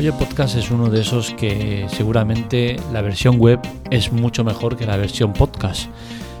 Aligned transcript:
Oye 0.00 0.14
Podcast 0.14 0.56
es 0.56 0.70
uno 0.70 0.88
de 0.88 1.02
esos 1.02 1.34
que 1.34 1.84
seguramente 1.90 2.76
la 2.90 3.02
versión 3.02 3.38
web 3.38 3.60
es 3.90 4.10
mucho 4.12 4.44
mejor 4.44 4.78
que 4.78 4.86
la 4.86 4.96
versión 4.96 5.34
podcast. 5.34 5.90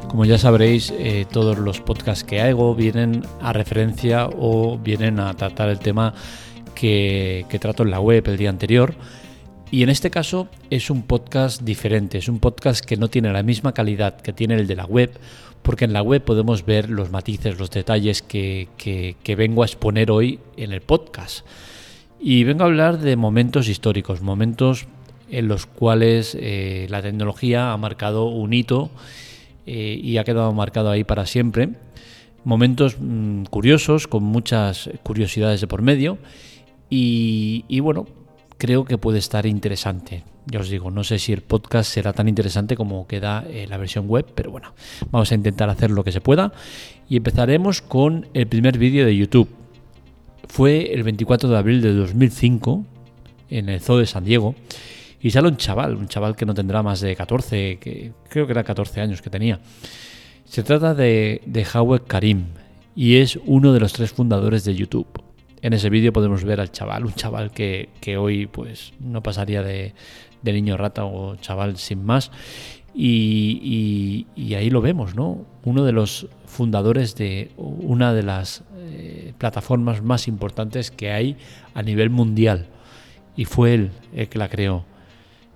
Como 0.08 0.24
ya 0.24 0.38
sabréis, 0.38 0.94
eh, 0.96 1.26
todos 1.30 1.58
los 1.58 1.78
podcasts 1.78 2.24
que 2.24 2.40
hago 2.40 2.74
vienen 2.74 3.22
a 3.42 3.52
referencia 3.52 4.28
o 4.28 4.78
vienen 4.78 5.20
a 5.20 5.34
tratar 5.34 5.68
el 5.68 5.78
tema 5.78 6.14
que, 6.74 7.44
que 7.50 7.58
trato 7.58 7.82
en 7.82 7.90
la 7.90 8.00
web 8.00 8.26
el 8.28 8.38
día 8.38 8.48
anterior. 8.48 8.94
Y 9.70 9.82
en 9.82 9.90
este 9.90 10.10
caso 10.10 10.48
es 10.70 10.88
un 10.88 11.02
podcast 11.02 11.60
diferente, 11.60 12.16
es 12.16 12.30
un 12.30 12.38
podcast 12.38 12.82
que 12.82 12.96
no 12.96 13.08
tiene 13.08 13.30
la 13.30 13.42
misma 13.42 13.74
calidad 13.74 14.22
que 14.22 14.32
tiene 14.32 14.54
el 14.54 14.66
de 14.66 14.76
la 14.76 14.86
web, 14.86 15.10
porque 15.60 15.84
en 15.84 15.92
la 15.92 16.00
web 16.00 16.24
podemos 16.24 16.64
ver 16.64 16.88
los 16.88 17.10
matices, 17.10 17.58
los 17.58 17.70
detalles 17.70 18.22
que, 18.22 18.68
que 18.78 19.36
vengo 19.36 19.62
a 19.64 19.66
exponer 19.66 20.10
hoy 20.10 20.38
en 20.56 20.72
el 20.72 20.80
podcast. 20.80 21.44
Y 22.22 22.44
vengo 22.44 22.64
a 22.64 22.66
hablar 22.66 22.98
de 22.98 23.16
momentos 23.16 23.68
históricos, 23.68 24.20
momentos 24.20 24.86
en 25.30 25.48
los 25.48 25.64
cuales 25.64 26.36
eh, 26.38 26.86
la 26.90 27.00
tecnología 27.00 27.72
ha 27.72 27.76
marcado 27.78 28.26
un 28.26 28.52
hito 28.52 28.90
eh, 29.66 29.98
y 30.02 30.18
ha 30.18 30.24
quedado 30.24 30.52
marcado 30.52 30.90
ahí 30.90 31.02
para 31.02 31.24
siempre. 31.24 31.70
Momentos 32.44 32.96
mm, 33.00 33.44
curiosos, 33.44 34.06
con 34.06 34.22
muchas 34.22 34.90
curiosidades 35.02 35.62
de 35.62 35.66
por 35.66 35.80
medio. 35.80 36.18
Y, 36.90 37.80
bueno, 37.80 38.06
creo 38.58 38.84
que 38.84 38.98
puede 38.98 39.18
estar 39.18 39.46
interesante. 39.46 40.24
Ya 40.46 40.60
os 40.60 40.68
digo, 40.68 40.90
no 40.90 41.04
sé 41.04 41.18
si 41.18 41.32
el 41.32 41.40
podcast 41.40 41.90
será 41.90 42.12
tan 42.12 42.28
interesante 42.28 42.76
como 42.76 43.06
queda 43.06 43.44
eh, 43.48 43.66
la 43.68 43.76
versión 43.78 44.08
web, 44.08 44.26
pero 44.34 44.50
bueno, 44.50 44.74
vamos 45.10 45.30
a 45.30 45.36
intentar 45.36 45.70
hacer 45.70 45.90
lo 45.90 46.02
que 46.02 46.12
se 46.12 46.20
pueda. 46.20 46.52
Y 47.08 47.16
empezaremos 47.16 47.80
con 47.80 48.26
el 48.34 48.46
primer 48.46 48.76
vídeo 48.76 49.06
de 49.06 49.16
YouTube 49.16 49.59
fue 50.50 50.92
el 50.92 51.04
24 51.04 51.48
de 51.48 51.56
abril 51.56 51.80
de 51.80 51.94
2005 51.94 52.84
en 53.50 53.68
el 53.68 53.80
Zoo 53.80 53.98
de 53.98 54.06
San 54.06 54.24
Diego 54.24 54.56
y 55.20 55.30
sale 55.30 55.46
un 55.46 55.56
chaval, 55.56 55.94
un 55.94 56.08
chaval 56.08 56.34
que 56.34 56.44
no 56.44 56.54
tendrá 56.54 56.82
más 56.82 57.00
de 57.00 57.14
14, 57.14 57.78
que 57.78 58.12
creo 58.28 58.46
que 58.46 58.52
era 58.52 58.64
14 58.64 59.00
años 59.00 59.22
que 59.22 59.30
tenía. 59.30 59.60
Se 60.44 60.64
trata 60.64 60.92
de, 60.92 61.40
de 61.46 61.66
Howard 61.72 62.02
Karim 62.02 62.46
y 62.96 63.18
es 63.18 63.38
uno 63.46 63.72
de 63.72 63.78
los 63.78 63.92
tres 63.92 64.10
fundadores 64.10 64.64
de 64.64 64.74
YouTube. 64.74 65.06
En 65.62 65.72
ese 65.72 65.88
vídeo 65.88 66.12
podemos 66.12 66.42
ver 66.42 66.60
al 66.60 66.72
chaval, 66.72 67.04
un 67.04 67.14
chaval 67.14 67.52
que, 67.52 67.88
hoy 68.18 68.46
pues 68.46 68.92
no 68.98 69.22
pasaría 69.22 69.62
de, 69.62 69.94
de 70.42 70.52
niño 70.52 70.76
rata 70.76 71.04
o 71.04 71.36
chaval 71.36 71.76
sin 71.76 72.04
más. 72.04 72.32
Y, 72.94 74.26
ahí 74.56 74.70
lo 74.70 74.80
vemos, 74.80 75.14
¿no? 75.14 75.44
Uno 75.64 75.84
de 75.84 75.92
los 75.92 76.26
fundadores 76.46 77.14
de 77.14 77.50
una 77.56 78.12
de 78.12 78.22
las 78.22 78.64
eh, 78.76 79.32
plataformas 79.38 80.02
más 80.02 80.28
importantes 80.28 80.90
que 80.90 81.12
hay 81.12 81.36
a 81.74 81.82
nivel 81.82 82.10
mundial. 82.10 82.66
Y 83.36 83.44
fue 83.44 83.74
él 83.74 83.90
el 84.14 84.28
que 84.28 84.38
la 84.38 84.48
creó. 84.48 84.84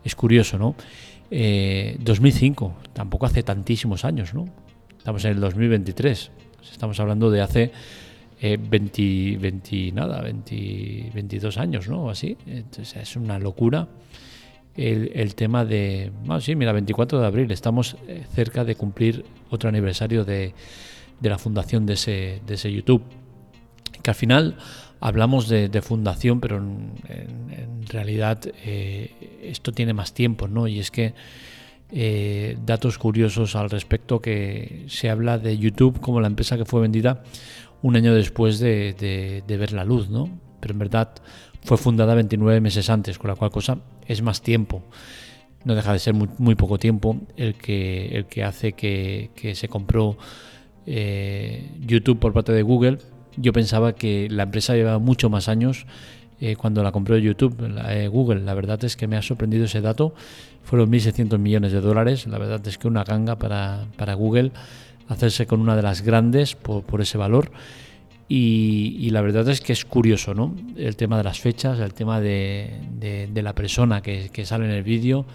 Es 0.05 0.15
curioso, 0.15 0.59
¿no? 0.59 0.77
2005, 1.31 2.67
eh, 2.67 2.89
tampoco 2.93 3.27
hace 3.27 3.43
tantísimos 3.43 4.05
años, 4.05 4.35
¿no? 4.35 4.47
Estamos 4.97 5.25
en 5.25 5.33
el 5.33 5.41
2023. 5.41 6.31
Estamos 6.71 6.99
hablando 7.01 7.31
de 7.31 7.41
hace 7.41 7.73
20, 8.41 9.03
eh, 9.03 9.37
20 9.39 9.93
nada, 9.93 10.21
20, 10.23 11.11
22 11.15 11.59
años, 11.59 11.89
¿no? 11.89 12.11
Así. 12.11 12.37
Entonces 12.47 12.97
es 12.97 13.17
una 13.17 13.39
locura 13.39 13.89
el, 14.77 15.35
tema 15.35 15.65
de, 15.65 16.11
sí, 16.41 16.57
mira, 16.57 16.73
24 16.73 17.21
de 17.21 17.27
abril, 17.27 17.51
estamos 17.53 17.97
eh, 18.09 18.25
cerca 18.35 18.65
de 18.65 18.75
cumplir 18.75 19.25
otro 19.51 19.69
aniversario 19.69 20.25
de, 20.25 20.53
la 21.21 21.39
fundación 21.39 21.87
de 21.87 21.95
ese, 21.95 22.41
de 22.47 22.55
ese 22.55 22.73
YouTube. 22.73 23.03
Que 24.03 24.11
al 24.11 24.17
final 24.17 24.57
hablamos 25.01 25.49
de, 25.49 25.83
fundación, 25.83 26.41
pero 26.41 26.57
en, 26.59 26.93
realidad 27.89 28.41
eh, 28.65 29.41
esto 29.43 29.73
tiene 29.73 29.93
más 29.93 30.15
tiempo, 30.15 30.49
¿no? 30.49 30.67
Y 30.67 30.81
es 30.81 30.91
que 30.91 31.15
eh, 31.93 32.57
datos 32.65 32.99
curiosos 32.99 33.55
al 33.55 33.71
respecto 33.71 34.21
que 34.21 34.85
se 34.89 35.11
habla 35.11 35.39
de 35.39 35.57
YouTube 35.57 36.01
como 36.01 36.21
la 36.21 36.27
empresa 36.27 36.57
que 36.57 36.65
fue 36.65 36.81
vendida 36.81 37.23
un 37.83 37.95
año 37.95 38.15
después 38.15 38.59
de, 38.59 39.43
de 39.47 39.57
ver 39.57 39.73
la 39.73 39.85
luz, 39.85 40.09
¿no? 40.09 40.29
Pero 40.61 40.73
en 40.73 40.79
verdad 40.79 41.15
fue 41.63 41.77
fundada 41.79 42.15
29 42.15 42.61
meses 42.61 42.91
antes, 42.91 43.19
con 43.19 43.29
la 43.29 43.37
cual 43.37 43.51
cosa 43.51 43.79
es 44.07 44.23
más 44.23 44.43
tiempo. 44.43 44.83
No 45.65 45.75
deja 45.75 45.93
de 45.93 45.99
ser 45.99 46.15
muy, 46.15 46.55
poco 46.55 46.79
tiempo 46.79 47.19
el 47.37 47.55
que, 47.55 48.09
el 48.09 48.27
que 48.27 48.45
hace 48.45 48.73
que, 48.73 49.53
se 49.55 49.69
compró 49.69 50.19
eh, 50.87 51.71
YouTube 51.81 52.19
por 52.19 52.33
parte 52.33 52.53
de 52.53 52.63
Google. 52.63 52.99
Yo 53.37 53.53
pensaba 53.53 53.95
que 53.95 54.29
la 54.31 54.43
empresa 54.43 54.75
llevaba 54.75 54.99
mucho 54.99 55.31
más 55.31 55.49
años 55.49 55.87
eh, 56.41 56.57
cuando 56.57 56.83
la 56.83 56.93
compró 56.93 57.17
YouTube, 57.17 57.57
eh, 57.89 58.09
Google. 58.09 58.41
La 58.43 58.53
verdad 58.53 58.85
es 58.85 58.97
que 58.97 59.07
me 59.07 59.17
ha 59.17 59.23
sorprendido 59.23 59.65
ese 59.65 59.81
dato. 59.81 60.15
Fueron 60.63 60.93
1.600 60.93 61.39
millones 61.39 61.73
de 61.73 61.81
dólares. 61.81 62.27
La 62.27 62.39
verdad 62.39 62.61
es 62.67 62.77
que 62.77 62.87
una 62.87 63.05
ganga 63.05 63.37
para, 63.37 63.87
para 63.97 64.15
Google 64.15 64.53
hacerse 65.09 65.47
con 65.47 65.61
una 65.61 65.77
de 65.77 65.83
las 65.83 66.03
grandes 66.03 66.55
por 66.55 67.01
ese 67.01 67.17
valor. 67.17 67.51
Y, 68.27 69.11
la 69.11 69.21
verdad 69.21 69.49
es 69.49 69.61
que 69.61 69.73
es 69.73 69.85
curioso, 69.85 70.35
¿no? 70.35 70.55
El 70.77 70.97
tema 70.97 71.19
de 71.19 71.25
las 71.25 71.41
fechas, 71.41 71.79
el 71.79 71.93
tema 71.93 72.21
de, 72.21 73.31
la 73.35 73.55
persona 73.55 74.01
que, 74.01 74.47
sale 74.47 74.65
en 74.65 74.71
el 74.71 74.83
vídeo, 74.83 75.27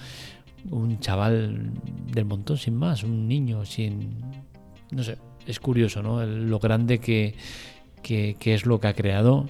un 0.71 0.99
chaval 0.99 1.71
del 2.11 2.25
montón 2.25 2.57
sin 2.57 2.75
más, 2.75 3.03
un 3.03 3.27
niño 3.27 3.65
sin... 3.65 4.21
No 4.91 5.03
sé, 5.03 5.17
es 5.45 5.59
curioso, 5.59 6.01
¿no? 6.01 6.25
lo 6.25 6.59
grande 6.59 6.99
que, 6.99 7.35
es 8.03 8.65
lo 8.65 8.79
que 8.79 8.87
ha 8.87 8.93
creado 8.93 9.45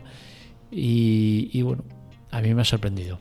y, 0.70 1.62
bueno, 1.62 1.84
a 2.32 2.42
mí 2.42 2.54
me 2.54 2.62
ha 2.62 2.66
sorprendido. 2.66 3.20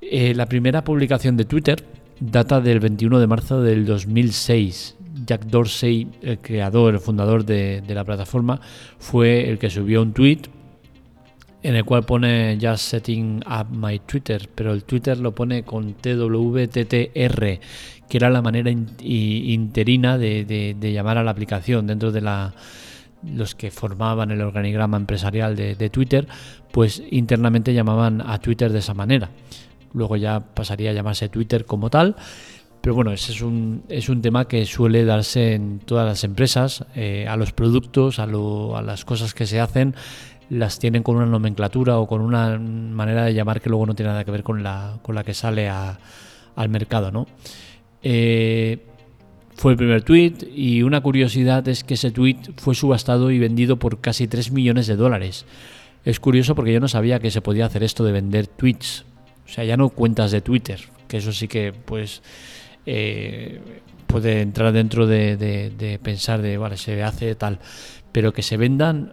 Eh, 0.00 0.34
la 0.34 0.46
primera 0.46 0.84
publicación 0.84 1.36
de 1.36 1.44
Twitter 1.44 1.84
data 2.20 2.60
del 2.60 2.80
21 2.80 3.18
de 3.20 3.26
marzo 3.26 3.62
del 3.62 3.84
2006 3.84 4.96
Jack 5.24 5.46
Dorsey, 5.46 6.08
el 6.22 6.38
creador, 6.38 6.94
el 6.94 7.00
fundador 7.00 7.44
de, 7.44 7.82
la 7.88 8.04
plataforma, 8.04 8.60
fue 8.98 9.48
el 9.48 9.58
que 9.58 9.70
subió 9.70 10.02
un 10.02 10.12
tweet 10.12 10.42
en 11.62 11.74
el 11.74 11.84
cual 11.84 12.04
pone 12.04 12.58
Just 12.60 12.90
Setting 12.90 13.42
Up 13.46 13.74
My 13.74 13.98
Twitter, 14.00 14.48
pero 14.54 14.72
el 14.72 14.84
Twitter 14.84 15.18
lo 15.18 15.34
pone 15.34 15.64
con 15.64 15.94
TWTTR, 15.94 17.60
que 18.08 18.16
era 18.16 18.30
la 18.30 18.42
manera 18.42 18.70
interina 18.70 20.16
de, 20.18 20.76
llamar 20.80 21.18
a 21.18 21.24
la 21.24 21.30
aplicación 21.30 21.86
dentro 21.86 22.12
de 22.12 22.20
la 22.20 22.54
los 23.24 23.56
que 23.56 23.72
formaban 23.72 24.30
el 24.30 24.40
organigrama 24.42 24.96
empresarial 24.98 25.56
de, 25.56 25.74
de, 25.74 25.90
Twitter, 25.90 26.28
pues 26.70 27.02
internamente 27.10 27.74
llamaban 27.74 28.20
a 28.20 28.38
Twitter 28.38 28.70
de 28.70 28.78
esa 28.78 28.94
manera. 28.94 29.30
Luego 29.96 30.16
ya 30.16 30.38
pasaría 30.54 30.90
a 30.90 30.92
llamarse 30.92 31.28
Twitter 31.28 31.64
como 31.64 31.90
tal 31.90 32.14
pero 32.86 32.94
bueno, 32.94 33.10
ese 33.10 33.32
es 33.32 33.42
un, 33.42 33.82
es 33.88 34.08
un 34.08 34.22
tema 34.22 34.46
que 34.46 34.64
suele 34.64 35.04
darse 35.04 35.54
en 35.54 35.80
todas 35.80 36.06
las 36.06 36.22
empresas, 36.22 36.84
eh, 36.94 37.26
a 37.28 37.36
los 37.36 37.52
productos, 37.52 38.20
a, 38.20 38.26
las 38.26 39.04
cosas 39.04 39.34
que 39.34 39.44
se 39.44 39.58
hacen, 39.58 39.96
las 40.50 40.78
tienen 40.78 41.02
con 41.02 41.16
una 41.16 41.26
nomenclatura 41.26 41.98
o 41.98 42.06
con 42.06 42.20
una 42.20 42.56
manera 42.60 43.24
de 43.24 43.34
llamar 43.34 43.60
que 43.60 43.70
luego 43.70 43.86
no 43.86 43.96
tiene 43.96 44.12
nada 44.12 44.24
que 44.24 44.30
ver 44.30 44.44
con 44.44 44.62
la, 44.62 45.00
con 45.02 45.16
la 45.16 45.24
que 45.24 45.34
sale 45.34 45.68
al 45.68 46.68
mercado. 46.68 47.10
¿no? 47.10 47.26
Eh, 48.04 48.86
fue 49.56 49.72
el 49.72 49.78
primer 49.78 50.02
tweet 50.02 50.34
y 50.54 50.82
una 50.82 51.00
curiosidad 51.00 51.66
es 51.66 51.82
que 51.82 51.94
ese 51.94 52.12
tweet 52.12 52.38
fue 52.56 52.76
subastado 52.76 53.32
y 53.32 53.40
vendido 53.40 53.80
por 53.80 54.00
casi 54.00 54.28
3 54.28 54.52
millones 54.52 54.86
de 54.86 54.94
dólares. 54.94 55.44
Es 56.04 56.20
curioso 56.20 56.54
porque 56.54 56.72
yo 56.72 56.78
no 56.78 56.86
sabía 56.86 57.18
que 57.18 57.32
se 57.32 57.40
podía 57.40 57.66
hacer 57.66 57.82
esto 57.82 58.04
de 58.04 58.12
vender 58.12 58.46
tweets. 58.46 59.04
O 59.46 59.48
sea, 59.48 59.64
ya 59.64 59.76
no 59.76 59.90
cuentas 59.90 60.32
de 60.32 60.40
Twitter, 60.40 60.80
que 61.06 61.18
eso 61.18 61.32
sí 61.32 61.46
que 61.46 61.72
pues 61.72 62.22
eh, 62.84 63.60
puede 64.06 64.40
entrar 64.40 64.72
dentro 64.72 65.06
de, 65.06 65.98
pensar 66.02 66.42
de, 66.42 66.58
vale, 66.58 66.76
se 66.76 67.02
hace 67.02 67.34
tal, 67.34 67.58
pero 68.12 68.32
que 68.32 68.42
se 68.42 68.56
vendan 68.56 69.12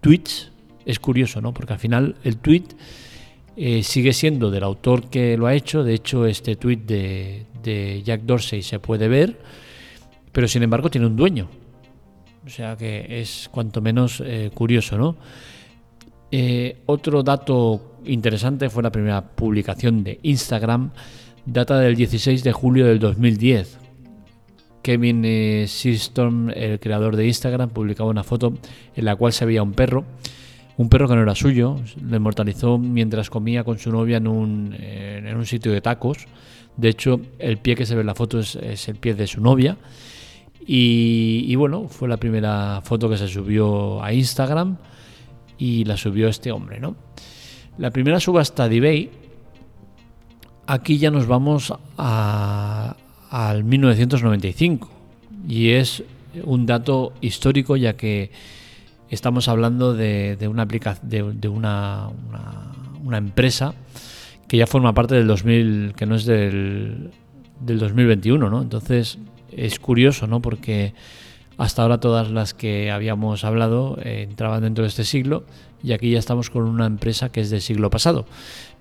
tweets 0.00 0.50
es 0.84 0.98
curioso, 0.98 1.40
¿no? 1.40 1.54
Porque 1.54 1.72
al 1.72 1.78
final 1.78 2.16
el 2.24 2.36
tweet 2.36 2.64
eh, 3.56 3.82
sigue 3.82 4.12
siendo 4.12 4.50
del 4.50 4.64
autor 4.64 5.08
que 5.08 5.36
lo 5.36 5.46
ha 5.46 5.54
hecho, 5.54 5.82
de 5.82 5.94
hecho 5.94 6.26
este 6.26 6.56
tweet 6.56 6.78
de, 6.78 8.02
Jack 8.04 8.22
Dorsey 8.22 8.62
se 8.62 8.78
puede 8.78 9.08
ver, 9.08 9.40
pero 10.32 10.46
sin 10.46 10.62
embargo 10.62 10.90
tiene 10.90 11.06
un 11.06 11.16
dueño, 11.16 11.48
o 12.44 12.50
sea 12.50 12.76
que 12.76 13.20
es 13.20 13.48
cuanto 13.50 13.80
menos 13.80 14.22
eh, 14.24 14.50
curioso, 14.52 14.98
¿no? 14.98 15.16
otro 16.86 17.22
dato 17.22 17.93
interesante 18.06 18.70
fue 18.70 18.82
la 18.82 18.92
primera 18.92 19.22
publicación 19.22 20.04
de 20.04 20.18
Instagram 20.22 20.90
data 21.46 21.78
del 21.78 21.96
16 21.96 22.42
de 22.42 22.52
julio 22.52 22.86
del 22.86 22.98
2010. 22.98 23.78
Kevin 24.82 25.22
eh, 25.24 25.66
el 26.54 26.78
creador 26.78 27.16
de 27.16 27.26
Instagram, 27.26 27.70
publicaba 27.70 28.10
una 28.10 28.22
foto 28.22 28.54
en 28.94 29.04
la 29.04 29.16
cual 29.16 29.32
se 29.32 29.46
veía 29.46 29.62
un 29.62 29.72
perro, 29.72 30.04
un 30.76 30.88
perro 30.88 31.08
que 31.08 31.14
no 31.14 31.22
era 31.22 31.34
suyo, 31.34 31.76
lo 32.02 32.16
inmortalizó 32.16 32.78
mientras 32.78 33.30
comía 33.30 33.64
con 33.64 33.78
su 33.78 33.90
novia 33.90 34.18
en 34.18 34.26
un, 34.26 34.76
eh, 34.78 35.22
en 35.24 35.36
un 35.36 35.46
sitio 35.46 35.72
de 35.72 35.80
tacos. 35.80 36.26
De 36.76 36.88
hecho, 36.88 37.20
el 37.38 37.58
pie 37.58 37.76
que 37.76 37.86
se 37.86 37.94
ve 37.94 38.02
en 38.02 38.08
la 38.08 38.14
foto 38.14 38.40
es, 38.40 38.88
el 38.88 38.96
pie 38.96 39.14
de 39.14 39.26
su 39.26 39.40
novia. 39.40 39.76
Y, 40.66 41.44
y, 41.46 41.54
bueno, 41.56 41.88
fue 41.88 42.08
la 42.08 42.16
primera 42.16 42.80
foto 42.82 43.08
que 43.08 43.16
se 43.16 43.28
subió 43.28 44.02
a 44.02 44.12
Instagram 44.12 44.78
y 45.58 45.84
la 45.84 45.96
subió 45.96 46.28
este 46.28 46.50
hombre, 46.50 46.80
¿no? 46.80 46.96
La 47.76 47.90
primera 47.90 48.20
subasta 48.20 48.68
de 48.68 48.76
eBay 48.76 49.10
aquí 50.66 50.98
ya 50.98 51.10
nos 51.10 51.26
vamos 51.26 51.72
a, 51.98 52.96
al 53.30 53.64
1995 53.64 54.90
y 55.48 55.70
es 55.70 56.04
un 56.44 56.66
dato 56.66 57.12
histórico 57.20 57.76
ya 57.76 57.94
que 57.94 58.30
estamos 59.10 59.48
hablando 59.48 59.94
de, 59.94 60.36
una, 60.48 60.66
de, 60.66 61.48
una, 61.48 62.08
una, 63.02 63.18
empresa 63.18 63.74
que 64.48 64.56
ya 64.56 64.66
forma 64.66 64.92
parte 64.94 65.16
del 65.16 65.26
2000, 65.26 65.94
que 65.96 66.06
no 66.06 66.14
es 66.14 66.24
del, 66.26 67.10
del 67.60 67.78
2021, 67.78 68.50
¿no? 68.50 68.62
Entonces 68.62 69.18
es 69.50 69.78
curioso, 69.78 70.26
¿no? 70.26 70.40
Porque 70.40 70.94
hasta 71.56 71.82
ahora 71.82 72.00
todas 72.00 72.30
las 72.30 72.54
que 72.54 72.90
habíamos 72.90 73.44
hablado 73.44 73.98
eh, 74.02 74.26
entraban 74.28 74.62
dentro 74.62 74.82
de 74.82 74.88
este 74.88 75.04
siglo 75.04 75.44
y 75.82 75.92
aquí 75.92 76.10
ya 76.10 76.18
estamos 76.18 76.50
con 76.50 76.62
una 76.64 76.86
empresa 76.86 77.30
que 77.30 77.40
es 77.40 77.50
del 77.50 77.60
siglo 77.60 77.90
pasado, 77.90 78.26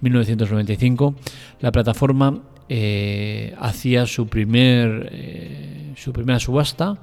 1995. 0.02 1.16
La 1.60 1.72
plataforma 1.72 2.42
eh, 2.70 3.54
hacía 3.60 4.06
su, 4.06 4.28
primer, 4.28 5.10
eh, 5.12 5.94
su 5.98 6.14
primera 6.14 6.40
subasta, 6.40 6.98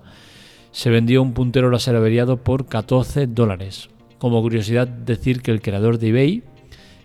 se 0.72 0.88
vendió 0.88 1.20
un 1.22 1.34
puntero 1.34 1.70
láser 1.70 1.96
averiado 1.96 2.38
por 2.38 2.66
14 2.66 3.26
dólares. 3.26 3.90
Como 4.18 4.40
curiosidad 4.40 4.88
decir 4.88 5.42
que 5.42 5.50
el 5.50 5.60
creador 5.60 5.98
de 5.98 6.08
eBay, 6.08 6.44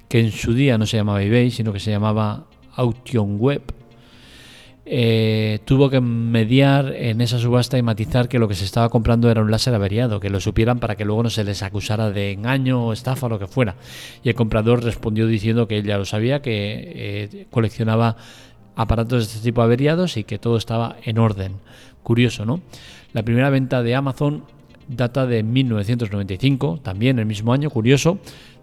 que 0.07 0.21
en 0.21 0.31
su 0.31 0.53
día 0.53 0.77
no 0.77 0.85
se 0.85 0.97
llamaba 0.97 1.21
eBay, 1.21 1.51
sino 1.51 1.73
que 1.73 1.79
se 1.79 1.91
llamaba 1.91 2.47
Auction 2.75 3.37
Web, 3.37 3.63
eh, 4.87 5.59
tuvo 5.65 5.89
que 5.89 5.99
mediar 5.99 6.93
en 6.95 7.19
esa 7.21 7.39
subasta 7.39 7.77
y 7.77 7.81
matizar 7.81 8.29
que 8.29 8.37
lo 8.37 8.47
que 8.47 8.53
se 8.53 8.65
estaba 8.65 8.89
comprando 8.89 9.31
era 9.31 9.41
un 9.41 9.49
láser 9.49 9.73
averiado, 9.73 10.19
que 10.19 10.29
lo 10.29 10.39
supieran 10.39 10.79
para 10.79 10.95
que 10.95 11.05
luego 11.05 11.23
no 11.23 11.29
se 11.31 11.43
les 11.43 11.63
acusara 11.63 12.11
de 12.11 12.33
engaño 12.33 12.85
o 12.85 12.93
estafa 12.93 13.25
o 13.25 13.29
lo 13.29 13.39
que 13.39 13.47
fuera. 13.47 13.75
Y 14.23 14.29
el 14.29 14.35
comprador 14.35 14.83
respondió 14.83 15.25
diciendo 15.25 15.67
que 15.67 15.79
él 15.79 15.85
ya 15.85 15.97
lo 15.97 16.05
sabía, 16.05 16.41
que 16.41 16.93
eh, 16.95 17.47
coleccionaba 17.49 18.17
aparatos 18.75 19.25
de 19.25 19.33
este 19.33 19.43
tipo 19.43 19.61
averiados 19.61 20.17
y 20.17 20.23
que 20.23 20.37
todo 20.37 20.57
estaba 20.57 20.97
en 21.03 21.17
orden. 21.17 21.53
Curioso, 22.03 22.45
¿no? 22.45 22.61
La 23.13 23.23
primera 23.23 23.49
venta 23.49 23.81
de 23.81 23.95
Amazon 23.95 24.43
data 24.87 25.25
de 25.25 25.43
1995, 25.43 26.79
también 26.83 27.17
el 27.19 27.25
mismo 27.25 27.53
año, 27.53 27.69
curioso, 27.69 28.19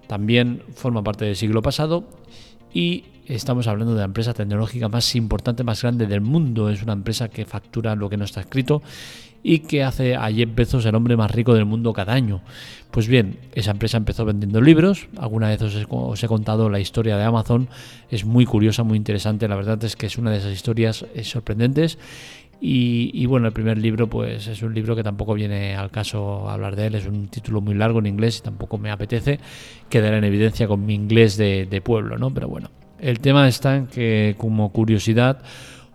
también 0.07 0.63
forma 0.75 1.03
parte 1.03 1.25
del 1.25 1.37
siglo 1.37 1.63
pasado 1.63 2.05
y 2.73 3.05
estamos 3.27 3.67
hablando 3.67 3.95
de 3.95 4.01
la 4.01 4.07
empresa 4.07 4.35
tecnológica 4.35 4.89
más 4.89 5.15
importante, 5.15 5.65
más 5.65 5.83
grande 5.83 6.07
del 6.07 6.21
mundo. 6.21 6.71
Es 6.71 6.83
una 6.83 6.93
empresa 6.93 7.29
que 7.29 7.45
factura 7.45 7.95
lo 7.95 8.09
que 8.09 8.17
no 8.17 8.25
está 8.25 8.41
escrito 8.41 8.83
y 9.43 9.61
que 9.61 9.83
hace 9.83 10.15
a 10.15 10.31
Jeff 10.31 10.55
Bezos 10.55 10.87
el 10.87 10.95
hombre 10.95 11.17
más 11.17 11.31
rico 11.31 11.55
del 11.55 11.65
mundo 11.65 11.93
cada 11.93 12.13
año. 12.13 12.43
Pues 12.91 13.09
bien, 13.09 13.39
esa 13.55 13.73
empresa 13.73 13.97
empezó 13.97 14.25
vendiendo 14.25 14.61
libros. 14.61 15.09
Alguna 15.19 15.49
vez 15.49 15.63
os 15.63 16.23
he, 16.23 16.29
contado 16.29 16.69
la 16.69 16.81
historia 16.81 17.17
de 17.17 17.25
Amazon. 17.25 17.69
Es 18.11 18.25
muy 18.25 18.45
curiosa, 18.45 18.83
muy 18.83 18.97
interesante. 18.97 19.49
La 19.49 19.57
verdad 19.57 19.83
es 19.85 19.97
que 19.97 20.07
es 20.07 20.19
una 20.19 20.31
de 20.31 20.39
esas 20.39 20.53
historias 20.53 21.05
eh, 21.15 21.25
sorprendentes. 21.25 21.99
Y, 22.65 23.27
bueno, 23.27 23.49
el 23.49 23.53
primer 23.53 23.77
libro 23.77 24.09
pues 24.09 24.47
es 24.47 24.63
un 24.63 24.73
libro 24.73 24.95
que 24.95 25.03
tampoco 25.03 25.35
viene 25.35 25.75
al 25.75 25.91
caso 25.91 26.49
hablar 26.49 26.77
de 26.77 26.87
él, 26.87 26.95
es 26.95 27.07
un 27.07 27.27
título 27.27 27.61
muy 27.61 27.75
largo 27.75 27.99
en 27.99 28.07
inglés 28.07 28.39
y 28.39 28.43
tampoco 28.43 28.79
me 28.79 28.93
apetece 28.93 29.41
quedar 29.89 30.15
en 30.15 30.23
evidencia 30.23 30.69
con 30.69 30.87
mi 30.87 30.95
inglés 30.95 31.37
de 31.37 31.83
pueblo, 31.85 32.19
¿no? 32.19 32.33
Pero 32.33 32.47
bueno, 32.47 32.71
el 33.03 33.21
tema 33.21 33.49
está 33.49 33.77
en 33.77 33.89
que, 33.89 34.37
como 34.39 34.73
curiosidad, 34.73 35.43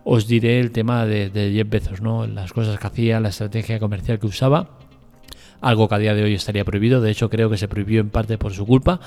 os 0.04 0.28
diré 0.28 0.60
el 0.60 0.70
tema 0.70 1.06
de, 1.06 1.30
Jeff 1.54 1.68
Bezos, 1.68 2.00
¿no? 2.00 2.26
las 2.26 2.52
cosas 2.52 2.78
que 2.78 2.86
hacía, 2.86 3.18
la 3.18 3.30
estrategia 3.30 3.80
comercial 3.80 4.18
que 4.18 4.26
usaba, 4.26 4.78
algo 5.60 5.88
que 5.88 5.94
a 5.94 5.98
día 5.98 6.14
de 6.14 6.22
hoy 6.22 6.34
estaría 6.34 6.64
prohibido, 6.64 7.00
de 7.00 7.10
hecho 7.10 7.30
creo 7.30 7.50
que 7.50 7.56
se 7.56 7.66
prohibió 7.66 8.00
en 8.00 8.10
parte 8.10 8.38
por 8.38 8.52
su 8.52 8.66
culpa, 8.66 9.00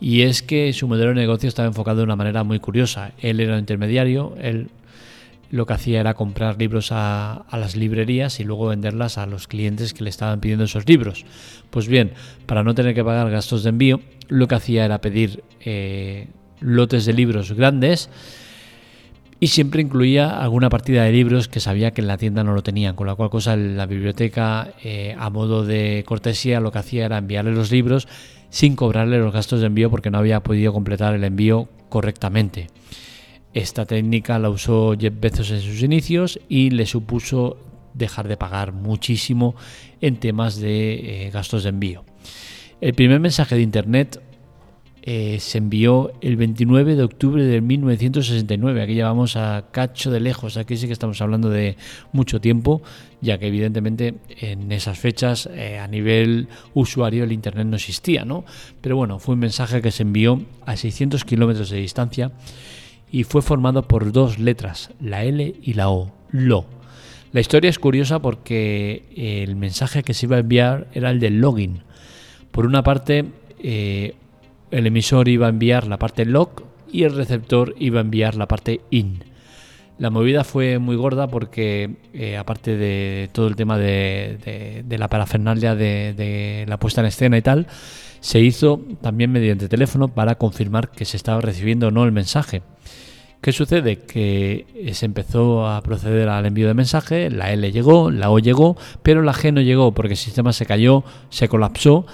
y 0.00 0.22
es 0.22 0.42
que 0.42 0.72
su 0.72 0.88
modelo 0.88 1.10
de 1.10 1.16
negocio 1.16 1.48
estaba 1.48 1.68
enfocado 1.68 1.98
de 1.98 2.04
una 2.04 2.16
manera 2.16 2.42
muy 2.42 2.58
curiosa. 2.58 3.12
Él 3.18 3.38
era 3.38 3.54
un 3.54 3.60
intermediario, 3.60 4.34
él 4.40 4.68
lo 5.50 5.66
que 5.66 5.74
hacía 5.74 6.00
era 6.00 6.14
comprar 6.14 6.58
libros 6.58 6.88
a, 6.90 7.44
las 7.52 7.76
librerías 7.76 8.40
y 8.40 8.44
luego 8.44 8.68
venderlas 8.68 9.18
a 9.18 9.26
los 9.26 9.46
clientes 9.46 9.94
que 9.94 10.02
le 10.02 10.10
estaban 10.10 10.40
pidiendo 10.40 10.64
esos 10.64 10.88
libros. 10.88 11.24
Pues 11.70 11.86
bien, 11.88 12.12
para 12.46 12.64
no 12.64 12.74
tener 12.74 12.94
que 12.94 13.04
pagar 13.04 13.30
gastos 13.30 13.62
de 13.62 13.68
envío, 13.68 14.00
lo 14.28 14.48
que 14.48 14.54
hacía 14.54 14.84
era 14.84 15.00
pedir 15.00 15.44
eh, 15.60 16.28
lotes 16.62 17.04
de 17.04 17.12
libros 17.12 17.52
grandes 17.52 18.08
y 19.42 19.48
siempre 19.48 19.82
incluía 19.82 20.40
alguna 20.40 20.68
partida 20.70 21.02
de 21.02 21.10
libros 21.10 21.48
que 21.48 21.58
sabía 21.58 21.90
que 21.90 22.00
en 22.00 22.06
la 22.06 22.16
tienda 22.16 22.44
no 22.44 22.54
lo 22.54 22.62
tenían, 22.62 22.94
con 22.94 23.08
la 23.08 23.16
cual 23.16 23.28
cosa 23.28 23.56
la 23.56 23.86
biblioteca 23.86 24.72
eh, 24.84 25.16
a 25.18 25.30
modo 25.30 25.66
de 25.66 26.04
cortesía 26.06 26.60
lo 26.60 26.70
que 26.70 26.78
hacía 26.78 27.06
era 27.06 27.18
enviarle 27.18 27.50
los 27.50 27.72
libros 27.72 28.06
sin 28.50 28.76
cobrarle 28.76 29.18
los 29.18 29.32
gastos 29.32 29.60
de 29.60 29.66
envío 29.66 29.90
porque 29.90 30.10
no 30.10 30.18
había 30.18 30.44
podido 30.44 30.72
completar 30.72 31.14
el 31.14 31.24
envío 31.24 31.68
correctamente. 31.88 32.68
Esta 33.52 33.84
técnica 33.84 34.38
la 34.38 34.48
usó 34.48 34.94
Jeff 34.96 35.14
Bezos 35.20 35.50
en 35.50 35.60
sus 35.60 35.82
inicios 35.82 36.38
y 36.48 36.70
le 36.70 36.86
supuso 36.86 37.56
dejar 37.94 38.28
de 38.28 38.36
pagar 38.36 38.72
muchísimo 38.72 39.56
en 40.00 40.20
temas 40.20 40.56
de 40.56 41.26
eh, 41.26 41.30
gastos 41.30 41.64
de 41.64 41.70
envío. 41.70 42.04
El 42.80 42.94
primer 42.94 43.20
mensaje 43.20 43.56
de 43.56 43.62
Internet 43.62 44.22
eh, 45.04 45.38
se 45.40 45.58
envió 45.58 46.12
el 46.20 46.36
29 46.36 46.94
de 46.94 47.02
octubre 47.02 47.44
de 47.44 47.60
1969. 47.60 48.82
Aquí 48.82 48.94
ya 48.94 49.06
vamos 49.06 49.34
a 49.34 49.66
cacho 49.72 50.12
de 50.12 50.20
lejos. 50.20 50.56
Aquí 50.56 50.76
sí 50.76 50.86
que 50.86 50.92
estamos 50.92 51.20
hablando 51.20 51.50
de 51.50 51.76
mucho 52.12 52.40
tiempo, 52.40 52.82
ya 53.20 53.36
que 53.38 53.48
evidentemente 53.48 54.14
en 54.40 54.70
esas 54.70 54.98
fechas 54.98 55.48
eh, 55.52 55.78
a 55.78 55.88
nivel 55.88 56.46
usuario 56.74 57.24
el 57.24 57.32
Internet 57.32 57.66
no 57.66 57.76
existía, 57.76 58.24
¿no? 58.24 58.44
Pero 58.80 58.96
bueno, 58.96 59.18
fue 59.18 59.34
un 59.34 59.40
mensaje 59.40 59.82
que 59.82 59.90
se 59.90 60.04
envió 60.04 60.40
a 60.66 60.76
600 60.76 61.24
kilómetros 61.24 61.70
de 61.70 61.78
distancia 61.78 62.30
y 63.10 63.24
fue 63.24 63.42
formado 63.42 63.88
por 63.88 64.12
dos 64.12 64.38
letras, 64.38 64.90
la 65.00 65.24
L 65.24 65.54
y 65.60 65.74
la 65.74 65.90
O, 65.90 66.12
LO. 66.30 66.64
La 67.32 67.40
historia 67.40 67.70
es 67.70 67.78
curiosa 67.78 68.20
porque 68.20 69.04
el 69.16 69.56
mensaje 69.56 70.02
que 70.02 70.14
se 70.14 70.26
iba 70.26 70.36
a 70.36 70.40
enviar 70.40 70.86
era 70.92 71.10
el 71.10 71.18
del 71.18 71.40
login. 71.40 71.80
Por 72.52 72.66
una 72.66 72.82
parte, 72.82 73.24
eh, 73.58 74.14
el 74.72 74.86
emisor 74.86 75.28
iba 75.28 75.46
a 75.46 75.50
enviar 75.50 75.86
la 75.86 75.98
parte 75.98 76.24
log 76.24 76.64
y 76.90 77.04
el 77.04 77.14
receptor 77.14 77.74
iba 77.78 78.00
a 78.00 78.02
enviar 78.02 78.34
la 78.34 78.48
parte 78.48 78.80
in. 78.90 79.22
La 79.98 80.10
movida 80.10 80.42
fue 80.42 80.78
muy 80.78 80.96
gorda 80.96 81.28
porque, 81.28 81.96
eh, 82.12 82.36
aparte 82.36 82.76
de 82.76 83.28
todo 83.32 83.46
el 83.46 83.54
tema 83.54 83.78
de, 83.78 84.84
la 84.88 85.08
parafernalia 85.08 85.76
de, 85.76 86.64
la 86.66 86.78
puesta 86.78 87.02
en 87.02 87.06
escena 87.06 87.36
y 87.36 87.42
tal, 87.42 87.66
se 88.20 88.40
hizo 88.40 88.80
también 89.00 89.30
mediante 89.30 89.68
teléfono 89.68 90.08
para 90.08 90.36
confirmar 90.36 90.90
que 90.90 91.04
se 91.04 91.16
estaba 91.16 91.40
recibiendo 91.40 91.88
o 91.88 91.90
no 91.90 92.04
el 92.04 92.12
mensaje. 92.12 92.62
¿Qué 93.42 93.52
sucede? 93.52 93.98
Que 93.98 94.66
eh, 94.74 94.94
se 94.94 95.04
empezó 95.04 95.68
a 95.68 95.82
proceder 95.82 96.28
al 96.28 96.46
envío 96.46 96.68
de 96.68 96.74
mensaje, 96.74 97.28
la 97.28 97.52
L 97.52 97.70
llegó, 97.70 98.10
la 98.10 98.30
O 98.30 98.38
llegó, 98.38 98.76
pero 99.02 99.22
la 99.22 99.34
G 99.34 99.52
no 99.52 99.60
llegó 99.60 99.92
porque 99.92 100.14
el 100.14 100.18
sistema 100.18 100.52
se 100.52 100.64
cayó, 100.64 101.04
se 101.28 101.48
colapsó 101.48 102.06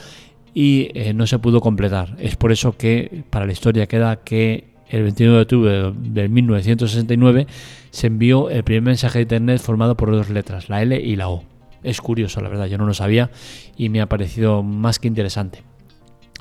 y 0.59 0.91
eh, 0.95 1.15
no 1.15 1.29
se 1.29 1.39
pudo 1.39 1.61
completar. 1.61 2.17
Es 2.19 2.35
por 2.35 2.51
eso 2.51 2.77
que 2.77 3.23
para 3.31 3.47
la 3.47 3.53
historia 3.53 3.87
queda 3.87 4.17
que 4.17 4.65
el 4.89 5.05
29 5.05 5.37
de 5.37 5.43
octubre 5.43 5.93
de 5.97 6.29
1969 6.29 7.47
se 7.93 8.09
envió 8.09 8.51
el 8.51 8.65
primer 8.65 8.83
mensaje 8.83 9.19
de 9.21 9.23
Internet 9.23 9.61
formado 9.61 9.97
por 9.97 10.11
dos 10.11 10.31
letras, 10.31 10.69
la 10.69 10.83
L 10.83 11.01
y 11.01 11.15
la 11.15 11.29
O. 11.29 11.45
Es 11.85 12.01
curioso, 12.01 12.41
la 12.41 12.49
verdad, 12.49 12.67
yo 12.67 12.77
no 12.77 12.87
lo 12.87 12.95
sabía 12.95 13.31
y 13.77 13.89
me 13.89 14.01
ha 14.01 14.09
parecido 14.09 14.65
más 14.65 14.99
que 14.99 15.07
interesante. 15.07 15.63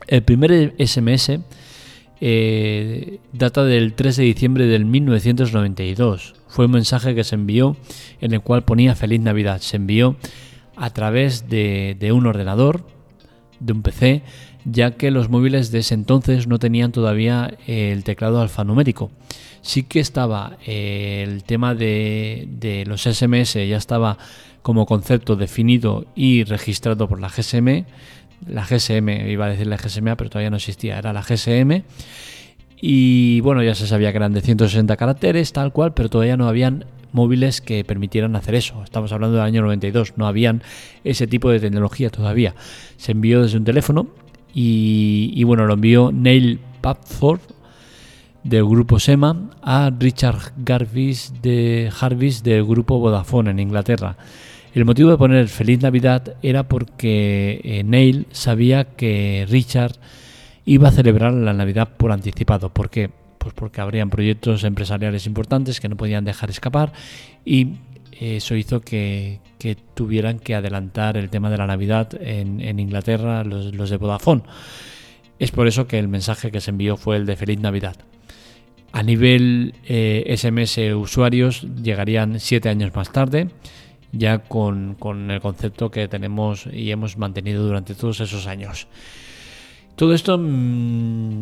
El 0.08 0.24
primer 0.24 0.74
SMS 0.80 1.40
eh, 2.20 3.20
data 3.34 3.66
del 3.66 3.94
3 3.94 4.16
de 4.16 4.24
diciembre 4.24 4.66
del 4.66 4.86
1992. 4.86 6.34
Fue 6.48 6.66
un 6.66 6.72
mensaje 6.72 7.14
que 7.14 7.24
se 7.24 7.36
envió 7.36 7.78
en 8.20 8.34
el 8.34 8.42
cual 8.42 8.64
ponía 8.64 8.96
Feliz 8.96 9.22
Navidad. 9.22 9.62
Se 9.62 9.76
envió 9.76 10.16
a 10.76 10.90
través 10.90 11.48
de 11.50 12.12
un 12.12 12.26
ordenador 12.26 12.97
de 13.60 13.74
un 13.74 13.82
PC, 13.82 14.24
ya 14.66 14.92
que 14.92 15.12
los 15.12 15.30
móviles 15.30 15.72
de 15.72 15.80
ese 15.80 15.94
entonces 15.94 16.48
no 16.48 16.60
tenían 16.60 16.92
todavía 16.92 17.58
el 17.68 18.04
teclado 18.04 18.42
alfanumérico. 18.42 19.12
Sí 19.62 19.84
que 19.84 20.00
estaba 20.00 20.58
eh, 20.66 21.24
el 21.28 21.44
tema 21.44 21.76
de, 21.76 22.84
los 22.88 23.04
SMS, 23.04 23.54
ya 23.54 23.78
estaba 23.78 24.18
como 24.62 24.86
concepto 24.86 25.36
definido 25.36 26.06
y 26.16 26.44
registrado 26.44 27.08
por 27.08 27.20
la 27.20 27.30
GSM. 27.30 27.86
La 28.48 28.66
GSM, 28.66 29.30
iba 29.30 29.46
a 29.46 29.50
decir 29.50 29.68
la 29.68 29.78
GSMA, 29.78 30.16
pero 30.16 30.30
todavía 30.30 30.50
no 30.50 30.58
existía, 30.58 30.98
era 30.98 31.14
la 31.14 31.22
GSM. 31.22 31.84
Y 32.80 33.42
bueno, 33.42 33.64
ya 33.64 33.74
se 33.74 33.88
sabía 33.88 34.12
que 34.12 34.18
eran 34.18 34.34
de 34.34 34.42
160 34.42 34.96
caracteres, 34.98 35.52
tal 35.52 35.72
cual, 35.72 35.94
pero 35.94 36.10
todavía 36.10 36.38
no 36.38 36.48
habían 36.48 36.86
móviles 37.18 37.62
que 37.62 37.84
permitieran 37.84 38.36
hacer 38.36 38.54
eso. 38.54 38.84
Estamos 38.84 39.12
hablando 39.12 39.38
del 39.38 39.46
año 39.46 39.64
92, 39.64 40.14
no 40.18 40.28
habían 40.28 40.62
ese 41.04 41.26
tipo 41.26 41.50
de 41.50 41.60
tecnología 41.60 42.12
todavía. 42.12 42.54
Se 42.98 43.14
envió 43.14 43.42
desde 43.42 43.58
un 43.58 43.66
teléfono 43.66 44.08
y, 44.54 45.44
bueno, 45.44 45.66
lo 45.66 45.74
envió 45.74 46.12
Neil 46.12 46.60
Papford 46.82 47.42
del 48.44 48.66
grupo 48.66 49.00
SEMA 49.00 49.50
a 49.64 49.92
Richard 50.00 50.54
Garvis 50.58 51.34
de 51.42 51.90
Jarvis 51.92 52.44
del 52.44 52.64
grupo 52.64 53.00
Vodafone 53.00 53.50
en 53.50 53.60
Inglaterra. 53.60 54.16
El 54.74 54.86
motivo 54.86 55.10
de 55.10 55.18
poner 55.18 55.48
Feliz 55.48 55.82
Navidad 55.82 56.36
era 56.44 56.68
porque 56.68 57.62
eh, 57.64 57.84
Neil 57.84 58.28
sabía 58.32 58.84
que 58.86 59.48
Richard 59.50 59.94
iba 60.66 60.90
a 60.90 60.92
celebrar 60.92 61.34
la 61.34 61.54
Navidad 61.54 61.90
por 61.98 62.12
anticipado. 62.12 62.70
¿Por 62.70 62.92
qué? 62.92 63.10
Pues 63.48 63.56
porque 63.56 63.80
habrían 63.80 64.10
proyectos 64.10 64.66
empresariales 64.66 65.26
importantes 65.26 65.80
que 65.80 65.88
no 65.88 65.96
podían 65.96 66.26
dejar 66.26 66.50
escapar 66.50 66.92
y 67.46 67.76
eso 68.20 68.56
hizo 68.56 68.82
que, 68.82 69.40
tuvieran 69.94 70.40
que 70.40 70.54
adelantar 70.54 71.16
el 71.16 71.30
tema 71.30 71.50
de 71.50 71.58
la 71.58 71.66
Navidad 71.66 72.10
en, 72.20 72.78
Inglaterra, 72.78 73.46
los, 73.46 73.90
de 73.90 73.96
Vodafone. 73.96 74.42
Es 75.40 75.52
por 75.52 75.66
eso 75.66 75.88
que 75.88 75.98
el 75.98 76.10
mensaje 76.10 76.52
que 76.52 76.60
se 76.60 76.72
envió 76.72 76.98
fue 76.98 77.16
el 77.16 77.26
de 77.26 77.38
Feliz 77.38 77.62
Navidad. 77.62 77.96
A 78.92 79.02
nivel 79.02 79.74
SMS 79.86 80.78
eh, 80.80 80.94
usuarios 80.94 81.66
llegarían 81.82 82.42
siete 82.42 82.68
años 82.68 82.94
más 82.96 83.14
tarde, 83.14 83.48
ya 84.12 84.40
con, 84.40 84.96
con 84.96 85.32
el 85.32 85.40
concepto 85.40 85.90
que 85.90 86.10
tenemos 86.10 86.68
y 86.70 86.92
hemos 86.92 87.18
mantenido 87.18 87.66
durante 87.66 87.96
todos 87.96 88.20
esos 88.20 88.46
años. 88.46 88.90
Todo 89.98 90.14
esto 90.14 90.38
mm, 90.38 90.44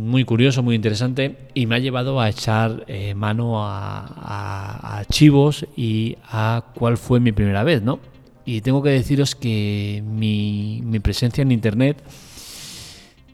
muy 0.10 0.24
curioso, 0.24 0.64
muy 0.64 0.76
interesante 0.76 1.36
y 1.54 1.66
me 1.66 1.76
ha 1.76 1.80
llevado 1.80 2.22
a 2.22 2.30
echar 2.30 2.86
eh, 2.88 3.14
mano 3.14 3.62
a, 3.62 4.98
archivos 4.98 5.66
y 5.76 6.16
a 6.24 6.64
cuál 6.74 6.96
fue 6.96 7.20
mi 7.20 7.34
primera 7.34 7.66
vez, 7.66 7.84
¿no? 7.84 8.00
Y 8.46 8.62
tengo 8.62 8.82
que 8.82 8.92
deciros 8.92 9.36
que 9.36 10.02
mi, 10.06 10.82
presencia 11.04 11.42
en 11.42 11.52
Internet 11.52 12.02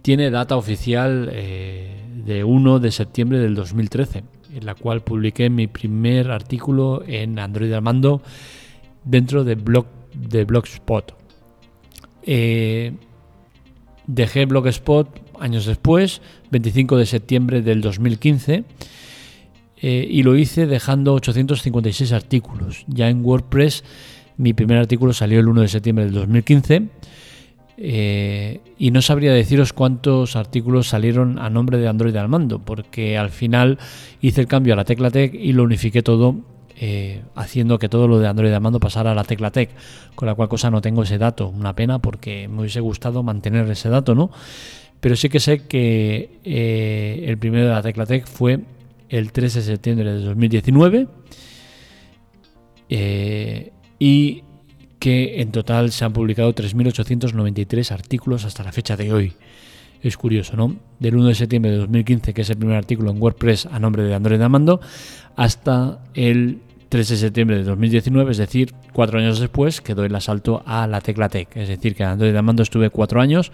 tiene 0.01 0.31
data 0.31 0.57
oficial 0.57 1.29
eh, 1.31 2.03
de 2.25 2.43
1 2.43 2.79
de 2.79 2.89
septiembre 2.91 3.37
del 3.37 3.53
2013, 3.53 4.23
en 4.55 4.65
la 4.65 4.73
cual 4.73 5.01
publiqué 5.01 5.51
mi 5.51 5.67
primer 5.67 6.31
artículo 6.31 7.03
en 7.05 7.37
Android 7.37 7.71
al 7.73 7.83
mando 7.83 8.23
dentro 9.03 9.43
de, 9.43 9.53
blog, 9.53 9.85
de 10.15 10.45
Blogspot. 10.45 11.13
Eh, 12.23 12.93
Dejé 14.13 14.45
Blogspot 14.45 15.07
años 15.39 15.65
después, 15.65 16.21
25 16.51 16.97
de 16.97 17.05
septiembre 17.05 17.61
del 17.61 17.81
2015, 17.81 18.65
eh, 19.81 20.07
y 20.09 20.23
lo 20.23 20.35
hice 20.35 20.67
dejando 20.67 21.13
856 21.13 22.11
artículos. 22.11 22.83
Ya 22.87 23.09
en 23.09 23.23
WordPress 23.25 23.83
mi 24.37 24.53
primer 24.53 24.77
artículo 24.77 25.13
salió 25.13 25.39
el 25.39 25.47
1 25.47 25.61
de 25.61 25.67
septiembre 25.67 26.05
del 26.05 26.13
2015. 26.13 26.87
Eh, 27.77 28.59
y 28.77 28.91
no 28.91 29.01
sabría 29.01 29.33
deciros 29.33 29.71
cuántos 29.71 30.35
artículos 30.35 30.87
salieron 30.87 31.39
a 31.39 31.49
nombre 31.49 31.77
de 31.77 31.87
Android 31.87 32.15
al 32.15 32.27
mando, 32.27 32.59
porque 32.59 33.17
al 33.17 33.29
final 33.29 33.79
hice 34.19 34.41
el 34.41 34.47
cambio 34.47 34.73
a 34.73 34.77
la 34.77 34.85
tecla 34.85 35.09
Tech 35.09 35.33
y 35.33 35.53
lo 35.53 35.63
unifiqué 35.63 36.03
todo 36.03 36.35
eh, 36.77 37.21
haciendo 37.35 37.79
que 37.79 37.89
todo 37.89 38.07
lo 38.07 38.19
de 38.19 38.27
Android 38.27 38.53
Amando 38.53 38.79
pasara 38.79 39.11
a 39.11 39.15
la 39.15 39.23
tecla 39.23 39.51
Tech, 39.51 39.69
con 40.15 40.27
la 40.27 40.35
cual 40.35 40.49
cosa 40.49 40.69
no 40.69 40.81
tengo 40.81 41.03
ese 41.03 41.17
dato. 41.17 41.49
Una 41.49 41.75
pena 41.75 41.99
porque 41.99 42.47
me 42.47 42.61
hubiese 42.61 42.79
gustado 42.79 43.23
mantener 43.23 43.69
ese 43.69 43.89
dato, 43.89 44.15
¿no? 44.15 44.31
Pero 44.99 45.15
sí 45.15 45.29
que 45.29 45.39
sé 45.39 45.67
que 45.67 46.39
eh, 46.43 47.25
el 47.27 47.37
primero 47.37 47.67
de 47.67 47.71
la 47.71 47.81
tecla 47.81 48.05
Tech 48.05 48.27
fue 48.27 48.59
el 49.09 49.31
13 49.31 49.59
de 49.59 49.65
septiembre 49.65 50.13
de 50.13 50.19
2019 50.21 51.07
eh, 52.89 53.71
y 53.99 54.43
que 54.99 55.41
en 55.41 55.51
total 55.51 55.91
se 55.91 56.05
han 56.05 56.13
publicado 56.13 56.53
3.893 56.53 57.91
artículos 57.91 58.45
hasta 58.45 58.63
la 58.63 58.71
fecha 58.71 58.95
de 58.95 59.11
hoy. 59.11 59.33
Es 60.01 60.17
curioso, 60.17 60.57
¿no? 60.57 60.75
Del 60.99 61.15
1 61.15 61.27
de 61.27 61.35
septiembre 61.35 61.71
de 61.71 61.77
2015, 61.77 62.33
que 62.33 62.41
es 62.41 62.49
el 62.49 62.57
primer 62.57 62.77
artículo 62.77 63.11
en 63.11 63.21
WordPress 63.21 63.67
a 63.67 63.79
nombre 63.79 64.03
de 64.03 64.13
Android 64.13 64.41
Amando, 64.41 64.81
hasta 65.35 65.99
el 66.13 66.59
13 66.89 67.13
de 67.13 67.19
septiembre 67.19 67.57
de 67.57 67.63
2019, 67.63 68.31
es 68.31 68.37
decir, 68.37 68.73
cuatro 68.91 69.19
años 69.19 69.39
después, 69.39 69.79
que 69.79 69.93
doy 69.95 70.07
el 70.07 70.15
asalto 70.15 70.61
a 70.65 70.87
la 70.87 70.99
tecla 71.01 71.29
Tech. 71.29 71.55
Es 71.55 71.69
decir, 71.69 71.95
que 71.95 72.03
Android 72.03 72.35
Amando 72.35 72.63
estuve 72.63 72.89
cuatro 72.89 73.21
años, 73.21 73.51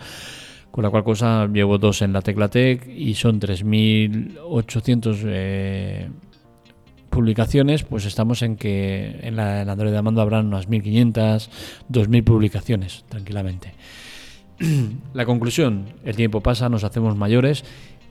con 0.72 0.84
la 0.84 0.90
cual 0.90 1.04
cosa 1.04 1.48
llevo 1.48 1.78
dos 1.78 2.02
en 2.02 2.14
la 2.14 2.22
tecla 2.22 2.48
Tech 2.48 2.88
y 2.88 3.14
son 3.14 3.40
3.800 3.40 5.22
eh, 5.26 6.10
publicaciones, 7.10 7.84
pues 7.84 8.06
estamos 8.06 8.42
en 8.42 8.56
que 8.56 9.20
en 9.22 9.36
la 9.36 9.62
en 9.62 9.70
Android 9.70 9.94
Amando 9.94 10.22
habrán 10.22 10.48
unas 10.48 10.68
1.500, 10.70 11.50
2.000 11.92 12.24
publicaciones, 12.24 13.06
tranquilamente. 13.10 13.74
la 15.14 15.26
conclusión, 15.26 15.86
el 16.04 16.16
tiempo 16.16 16.42
pasa, 16.42 16.70
nos 16.70 16.84
hacemos 16.84 17.16
mayores 17.16 17.64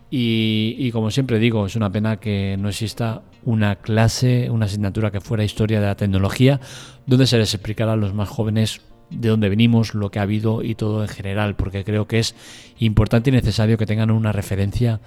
y, 0.09 0.91
como 0.93 1.11
siempre 1.11 1.39
digo, 1.39 1.67
es 1.67 1.75
una 1.75 1.91
pena 1.91 2.19
que 2.19 2.57
no 2.59 2.69
exista 2.69 3.23
una 3.45 3.77
clase, 3.77 4.51
una 4.51 4.67
asignatura 4.67 5.11
que 5.11 5.21
fuera 5.21 5.45
historia 5.45 5.81
de 5.81 5.87
la 5.87 5.97
tecnología, 5.97 6.61
donde 7.07 7.27
se 7.27 7.39
les 7.39 7.53
explicara 7.55 7.95
a 7.95 7.97
los 7.97 8.15
más 8.15 8.29
jóvenes 8.29 8.83
de 9.11 9.29
dónde 9.29 9.49
venimos, 9.49 9.95
lo 9.95 10.11
que 10.11 10.21
ha 10.21 10.23
habido 10.23 10.63
y 10.63 10.75
todo 10.75 11.03
en 11.03 11.09
general, 11.09 11.57
porque 11.57 11.85
creo 11.85 12.07
que 12.07 12.21
es 12.21 12.35
importante 12.79 13.31
y 13.31 13.33
necesario 13.33 13.79
que 13.79 13.87
tengan 13.87 14.11
una 14.11 14.33
referencia 14.33 15.01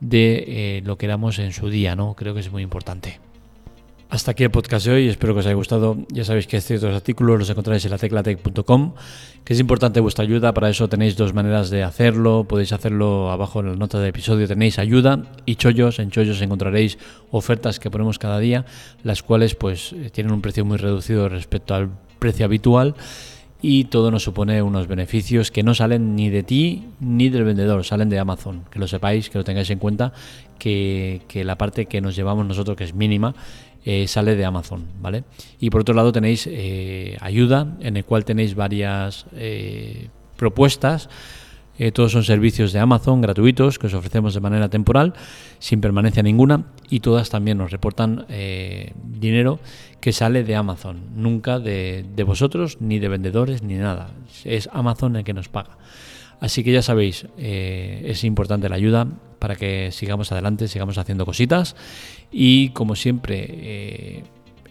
de 0.00 0.44
eh, 0.46 0.82
lo 0.84 0.98
que 0.98 1.06
éramos 1.06 1.38
en 1.38 1.52
su 1.52 1.68
día, 1.68 1.96
¿no? 1.96 2.14
Creo 2.14 2.34
que 2.34 2.40
es 2.40 2.50
muy 2.52 2.62
importante. 2.62 3.20
Hasta 4.10 4.30
aquí 4.30 4.44
el 4.44 4.50
podcast 4.50 4.86
de 4.86 4.92
hoy, 4.92 5.08
espero 5.08 5.34
que 5.34 5.40
os 5.40 5.46
haya 5.46 5.54
gustado. 5.54 5.96
Ya 6.08 6.24
sabéis 6.24 6.46
que 6.46 6.56
estos 6.56 6.84
artículos 6.84 7.38
los 7.38 7.50
encontráis 7.50 7.84
en 7.84 7.90
la 7.90 7.98
teclatec.com, 7.98 8.94
que 9.44 9.52
es 9.52 9.60
importante 9.60 9.98
vuestra 10.00 10.24
ayuda, 10.24 10.54
para 10.54 10.68
eso 10.70 10.88
tenéis 10.88 11.16
dos 11.16 11.34
maneras 11.34 11.70
de 11.70 11.82
hacerlo, 11.82 12.44
podéis 12.48 12.72
hacerlo 12.72 13.30
abajo 13.30 13.60
en 13.60 13.66
la 13.66 13.76
nota 13.76 13.98
del 13.98 14.08
episodio, 14.08 14.46
tenéis 14.46 14.78
ayuda 14.78 15.22
y 15.46 15.56
chollos, 15.56 15.98
en 15.98 16.10
chollos 16.10 16.40
encontraréis 16.42 16.98
ofertas 17.30 17.80
que 17.80 17.90
ponemos 17.90 18.18
cada 18.18 18.38
día, 18.38 18.66
las 19.02 19.22
cuales 19.22 19.54
pues 19.54 19.92
eh, 19.92 20.10
tienen 20.10 20.32
un 20.32 20.42
precio 20.42 20.64
muy 20.64 20.76
reducido 20.76 21.28
respecto 21.28 21.74
al 21.74 21.90
precio 22.18 22.44
habitual 22.44 22.94
y 23.66 23.84
todo 23.84 24.10
nos 24.10 24.22
supone 24.22 24.60
unos 24.60 24.88
beneficios 24.88 25.50
que 25.50 25.62
no 25.62 25.74
salen 25.74 26.14
ni 26.14 26.28
de 26.28 26.42
ti 26.42 26.84
ni 27.00 27.30
del 27.30 27.44
vendedor, 27.44 27.82
salen 27.82 28.10
de 28.10 28.18
Amazon. 28.18 28.64
Que 28.70 28.78
lo 28.78 28.86
sepáis, 28.86 29.30
que 29.30 29.38
lo 29.38 29.44
tengáis 29.44 29.70
en 29.70 29.78
cuenta, 29.78 30.12
que, 30.58 31.22
que 31.28 31.44
la 31.44 31.56
parte 31.56 31.86
que 31.86 32.02
nos 32.02 32.14
llevamos 32.14 32.44
nosotros, 32.44 32.76
que 32.76 32.84
es 32.84 32.92
mínima, 32.92 33.34
eh, 33.86 34.06
sale 34.06 34.36
de 34.36 34.44
Amazon, 34.44 34.84
¿vale? 35.00 35.24
Y 35.60 35.70
por 35.70 35.80
otro 35.80 35.94
lado 35.94 36.12
tenéis 36.12 36.46
eh, 36.46 37.16
ayuda, 37.22 37.78
en 37.80 37.96
el 37.96 38.04
cual 38.04 38.26
tenéis 38.26 38.54
varias 38.54 39.24
eh, 39.34 40.08
propuestas. 40.36 41.08
Todos 41.92 42.12
son 42.12 42.24
servicios 42.24 42.72
de 42.72 42.78
Amazon 42.78 43.20
gratuitos 43.20 43.78
que 43.78 43.88
os 43.88 43.94
ofrecemos 43.94 44.34
de 44.34 44.40
manera 44.40 44.68
temporal, 44.68 45.14
sin 45.58 45.80
permanencia 45.80 46.22
ninguna, 46.22 46.64
y 46.88 47.00
todas 47.00 47.30
también 47.30 47.58
nos 47.58 47.70
reportan 47.70 48.26
dinero 49.02 49.58
que 50.00 50.12
sale 50.12 50.44
de 50.44 50.54
Amazon, 50.54 51.00
nunca 51.16 51.58
de, 51.58 52.04
de 52.14 52.22
vosotros, 52.22 52.78
ni 52.80 52.98
de 52.98 53.08
vendedores, 53.08 53.62
ni 53.62 53.74
nada. 53.74 54.10
Es 54.44 54.68
Amazon 54.72 55.16
el 55.16 55.24
que 55.24 55.32
nos 55.32 55.48
paga. 55.48 55.78
Así 56.40 56.62
que 56.62 56.72
ya 56.72 56.82
sabéis, 56.82 57.26
es 57.38 58.22
importante 58.24 58.68
la 58.68 58.76
ayuda 58.76 59.08
para 59.38 59.56
que 59.56 59.90
sigamos 59.92 60.32
adelante, 60.32 60.68
sigamos 60.68 60.96
haciendo 60.98 61.26
cositas. 61.26 61.76
Y 62.30 62.70
como 62.70 62.96
siempre, 62.96 63.46
eh, 63.48 64.24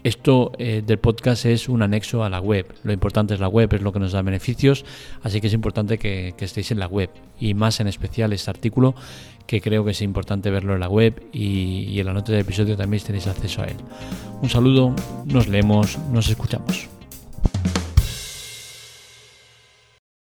esto 0.04 0.52
eh, 0.58 0.82
del 0.86 0.98
podcast 0.98 1.46
es 1.46 1.68
un 1.68 1.82
anexo 1.82 2.22
a 2.24 2.30
la 2.30 2.38
web. 2.38 2.72
Lo 2.84 2.92
importante 2.92 3.32
es 3.34 3.40
la 3.40 3.48
web, 3.48 3.72
es 3.72 3.80
lo 3.80 3.92
que 3.92 3.98
nos 3.98 4.12
da 4.12 4.20
beneficios, 4.22 4.84
así 5.22 5.40
que 5.40 5.46
es 5.46 5.54
importante 5.54 5.98
que, 5.98 6.34
estéis 6.38 6.70
en 6.70 6.78
la 6.78 6.86
web. 6.86 7.10
Y 7.40 7.54
más 7.54 7.80
en 7.80 7.88
especial 7.88 8.32
este 8.34 8.50
artículo, 8.50 8.94
que 9.46 9.62
creo 9.62 9.84
que 9.84 9.92
es 9.92 10.02
importante 10.02 10.50
verlo 10.50 10.74
en 10.74 10.80
la 10.80 10.88
web 10.88 11.22
y, 11.32 11.86
y 11.88 12.00
en 12.00 12.06
la 12.06 12.12
nota 12.12 12.32
del 12.32 12.42
episodio 12.42 12.76
también 12.76 13.02
tenéis 13.02 13.26
acceso 13.26 13.62
a 13.62 13.64
él. 13.64 13.76
Un 14.42 14.50
saludo, 14.50 14.94
nos 15.24 15.48
leemos, 15.48 15.98
nos 16.12 16.28
escuchamos. 16.28 16.88